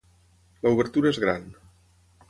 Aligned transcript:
L'obertura 0.63 1.13
és 1.15 1.21
gran. 1.27 1.47